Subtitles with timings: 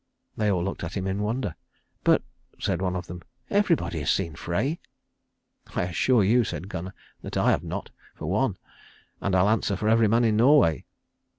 [0.35, 1.53] They all looked at him in wonder.
[2.03, 2.23] "But,"
[2.59, 4.79] said one of them, "everybody has seen Frey."
[5.75, 8.57] "I assure you," said Gunnar, "that I have not for one.
[9.21, 10.85] And I'll answer for every man in Norway."